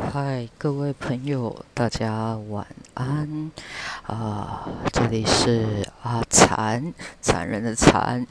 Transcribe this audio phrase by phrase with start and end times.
[0.00, 3.52] 嗨，各位朋友，大家晚安
[4.02, 4.68] 啊！
[4.92, 8.26] 这里是阿残，残忍的残，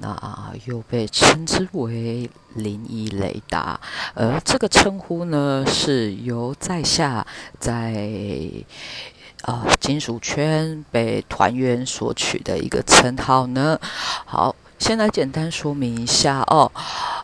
[0.00, 3.80] 那又被称之为灵异雷达，
[4.14, 7.26] 而这个称呼呢，是由在下
[7.58, 8.50] 在
[9.42, 13.80] 啊金属圈被团员所取的一个称号呢。
[14.26, 16.70] 好，先来简单说明一下哦，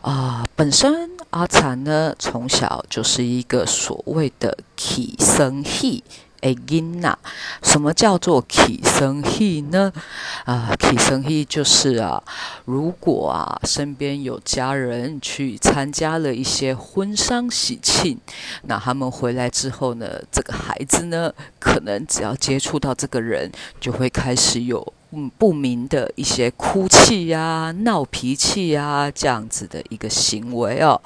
[0.01, 1.12] 啊，本身。
[1.33, 6.03] 阿残呢，从小就是一个所谓的起生气
[6.43, 7.17] 诶因呐。
[7.63, 9.91] 什么叫做起生气呢？
[10.45, 12.21] 啊，起生气就是啊，
[12.65, 18.19] 如果啊身边有家人去参加了一些婚丧喜庆，
[18.63, 24.93] 那他们回来之后呢，这个孩子呢，可能只要接触到这个人，就会开始有。
[25.15, 30.99] 嗯，不明的一些哭泣呀、闹脾气呀，这样子的一个行为哦，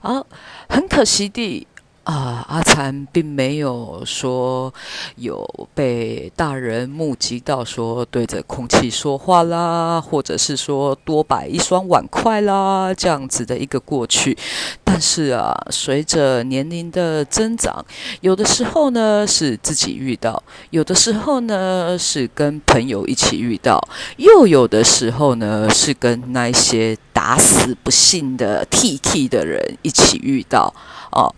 [0.00, 0.22] 啊，
[0.68, 1.66] 很可惜的。
[2.08, 4.72] 啊，阿残并没有说
[5.16, 14.34] 有被大人目击到说对着空气说话啦，或者是说多摆一双碗筷啦这样子的一个过去。
[14.82, 17.84] 但是啊，随着年龄的增长，
[18.22, 30.72] 有的时候呢是自己遇到，有的时候呢是跟朋友一起遇到，又有的时候呢是跟那些打死不信的 T T 的人一起遇到
[31.12, 31.34] 哦。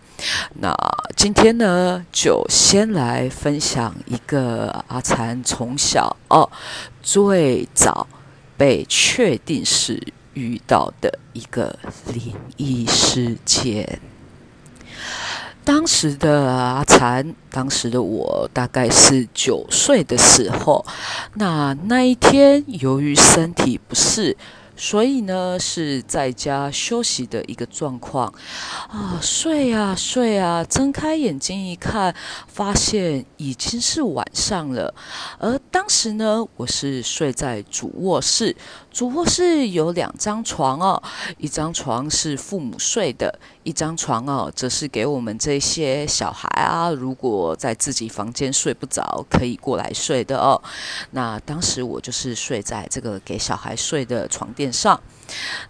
[0.61, 0.75] 那
[1.17, 6.51] 今天呢，就先来分享一个阿残从小哦
[7.03, 8.07] 最早
[8.57, 11.79] 被确定是遇到的一个
[12.13, 14.01] 灵异事件。
[15.65, 20.85] 当时的阿残，当时的我大概是九岁的时候，
[21.35, 24.37] 那那一天由于身体不适。
[24.83, 28.33] 所以呢，是在家休息的一个状况
[28.89, 32.17] 啊，睡啊睡啊，睁开眼睛一看，
[32.49, 34.95] 发现已经是晚上了。
[35.39, 38.57] 而当时呢，我是睡在主卧室，
[38.91, 41.03] 主卧室有两张床哦，
[41.37, 50.63] 一张床是父母睡的，一张床哦，则是给我们这些小孩啊，如果在自己房间睡不着，可以过来睡的哦。
[51.11, 54.70] 那当时我就是睡在这个给小孩睡的床垫。
[54.73, 55.01] 上，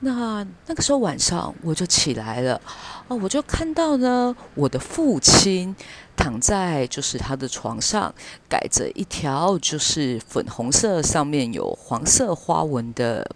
[0.01, 2.61] 那那个时候晚上我就起来了，
[3.09, 5.75] 哦，我就看到呢，我的父亲
[6.17, 8.15] 躺在就是他的床上，
[8.49, 13.31] 盖着一条就是粉红色上面有黄色花纹的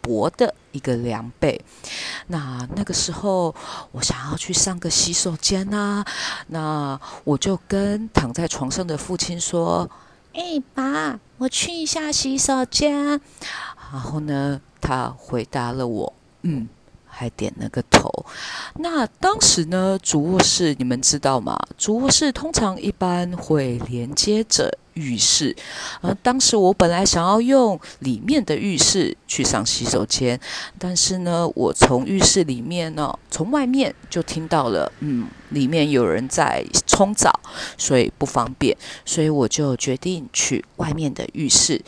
[0.00, 1.60] 薄的一个凉被。
[2.28, 3.54] 那那个时候
[3.92, 6.04] 我想要去上个洗手间啊，
[6.48, 9.88] 那我就跟躺在床上的父亲说
[10.34, 13.20] ：“哎，爸，我去一下洗手间。”
[13.90, 14.60] 然后呢？
[14.80, 16.12] 他回答了我，
[16.42, 16.68] 嗯，
[17.06, 18.08] 还点了个头。
[18.76, 21.58] 那当时呢，主卧室你们知道吗？
[21.76, 25.56] 主卧室通常一般会连接着浴室。
[26.00, 30.38] 而当时我本来想要用里面的浴室去上洗手间，
[30.78, 37.40] 但是呢，我从浴室里面呢，从外面就听到了，嗯，里面有人在冲澡，
[37.76, 41.82] 所以不方便，所以我就决定去外面的浴室。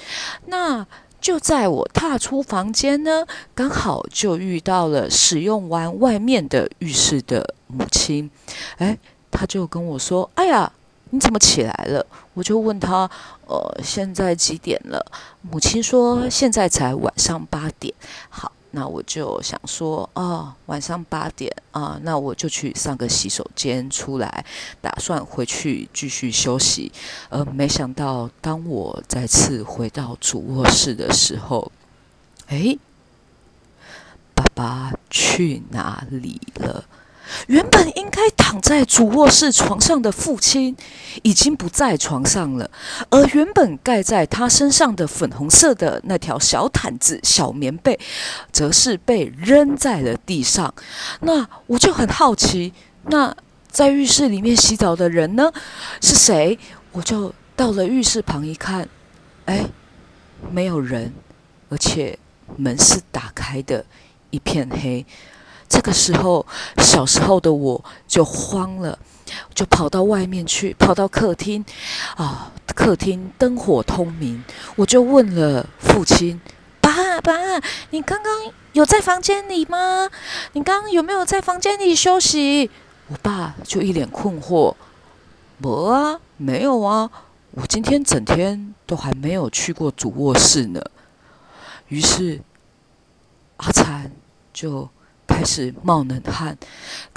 [0.46, 0.84] 那。
[1.20, 8.30] 就在我踏出房间呢，刚好就遇到了使用完外面的浴室的母亲。
[8.78, 8.98] 哎，
[9.30, 10.72] 他就跟我说：“哎呀，
[11.10, 12.04] 你怎么起来了？”
[12.34, 13.10] 我就问他
[13.46, 15.04] ：“呃，现在几点了？”
[15.42, 17.92] 母亲说：“现在才晚上八点。”
[18.30, 18.50] 好。
[18.72, 24.44] 那我就想说，哦，晚上八点啊，那我就去上个洗手间，出来
[24.80, 26.92] 打算回去继续休息。
[27.28, 31.70] 呃，没想到当我再次回到主卧室的时候，
[32.48, 32.78] 诶，
[34.34, 36.84] 爸爸去哪里了？
[37.46, 40.76] 原本应该躺在主卧室床上的父亲，
[41.22, 42.70] 已经不在床上了，
[43.08, 47.98] 而原本盖在他身上的粉红色的那条小毯子、小棉被，
[48.52, 50.72] 则是被扔在了地上。
[51.20, 52.72] 那我就很好奇，
[53.06, 53.34] 那
[53.68, 55.52] 在浴室里面洗澡的人呢？
[56.00, 56.58] 是谁？
[56.92, 58.88] 我就到了浴室旁一看，
[59.44, 59.64] 哎，
[60.50, 61.12] 没有人，
[61.68, 62.18] 而且
[62.56, 63.84] 门是打开的，
[64.30, 65.06] 一片黑。
[65.70, 66.44] 这个时候，
[66.78, 68.98] 小时候的我就慌了，
[69.54, 71.64] 就跑到外面去，跑到客厅，
[72.16, 74.42] 啊，客厅灯火通明，
[74.74, 76.40] 我就问了父亲
[76.82, 77.32] ：“爸爸，
[77.90, 80.10] 你刚刚有在房间里吗？
[80.54, 82.68] 你刚刚有没有在房间里休息？”
[83.06, 84.74] 我爸就一脸困惑
[85.56, 87.08] ：“没啊，没有啊，
[87.52, 90.82] 我今天整天都还没有去过主卧室呢。”
[91.86, 92.40] 于是
[93.58, 94.10] 阿灿
[94.52, 94.90] 就。
[95.40, 96.54] 开始冒冷汗，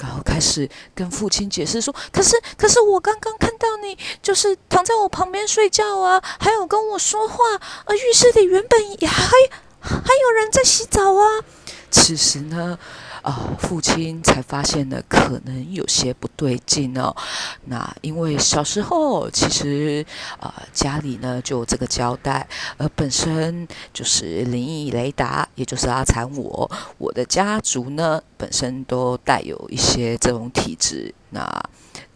[0.00, 7.36] 然后开始跟父亲解释说：“可是，可是我刚刚看到你就是躺在我旁边睡觉啊，还有跟我说话，
[7.84, 9.30] 而浴室里原本也还
[9.78, 11.44] 还有人在洗澡啊。”
[11.92, 12.78] 此时呢。
[13.24, 17.16] 啊，父亲才发现呢，可能有些不对劲哦。
[17.64, 20.04] 那因为小时候其实
[20.38, 31.14] 啊，家里呢就这个交代，而本身就是灵异雷达，也就是阿残我，我的家族呢本身都带有一些这种体质。
[31.30, 31.40] 那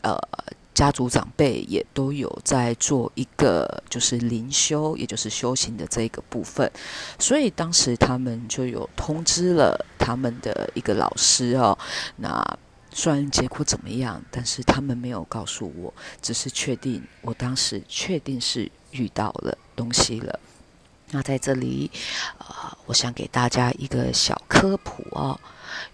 [0.02, 0.14] 呃。
[0.78, 6.70] 家族长辈也都有在做一个，就是灵修，也就是修行的这个部分，
[7.19, 11.76] 所以当时他们就有通知了他们的一个老师哦。
[12.14, 12.58] 那
[12.92, 15.92] 虽然结果怎么样，但是他们没有告诉我，
[16.22, 20.38] 只是确定我当时确定是遇到了东西了。
[21.10, 21.90] 那在这里，
[22.38, 25.38] 呃，我想给大家一个小科普哦。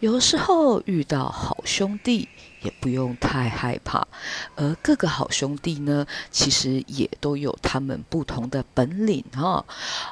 [0.00, 2.28] 有时候遇到好兄弟。
[2.64, 4.08] 也不用太害怕，
[4.56, 9.62] 而各个好兄弟呢，其实也都有他们不同的本领哈。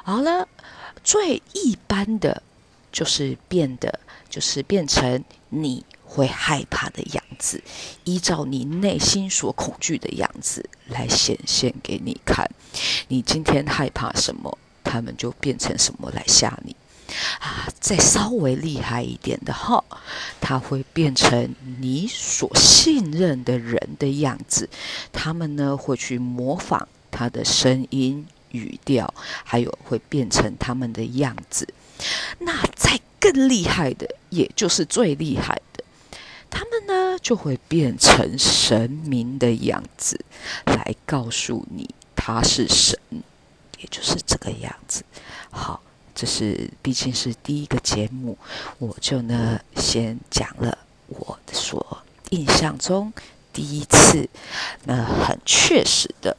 [0.03, 0.47] 好了，
[1.03, 2.43] 最一般的
[2.91, 3.99] 就是变的，
[4.29, 7.63] 就是变成你会害怕的样子，
[8.03, 12.47] 依照你内心所恐惧的样子来显现给你看。
[13.07, 14.55] 你今天害怕什么，
[14.93, 16.75] 他们就变成什么来吓你。
[17.39, 19.83] 啊，再稍微厉害一点的哈，
[20.39, 24.69] 他会变成你所信任的人的样子。
[25.11, 29.11] 他们呢会去模仿他的声音、语调，
[29.43, 31.67] 还有会变成他们的样子。
[32.37, 35.83] 那再更厉害的，也就是最厉害的，
[36.51, 40.23] 他们呢就会变成神明的样子，
[40.65, 42.97] 来告诉你他是神，
[43.83, 45.03] 也就是这个样子。
[45.51, 45.79] 好。
[46.15, 48.37] 这是毕竟是第一个节目，
[48.77, 50.77] 我就呢先讲了
[51.07, 53.11] 我所印象中
[53.51, 54.29] 第一次，
[54.83, 56.37] 那很确实的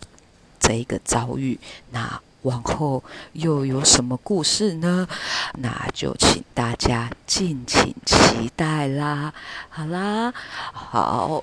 [0.61, 1.59] 这一个遭遇。
[1.91, 3.03] 那往后
[3.33, 5.09] 又有什么故事呢？
[5.55, 9.35] 那就请大家敬请期待啦。
[9.69, 10.33] 好啦，
[10.73, 11.43] 好，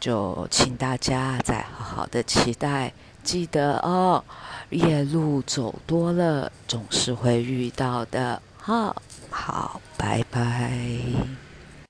[0.00, 2.92] 就请大家再好好的期待，
[3.24, 4.22] 记得哦。
[4.70, 8.40] 夜路走多了，总是会遇到的。
[8.58, 8.94] 哈，
[9.30, 10.72] 好，拜拜。